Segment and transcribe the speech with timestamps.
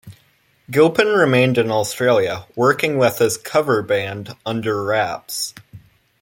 [0.71, 5.53] Gilpin remained in Australia, working with his cover band Under Rapz.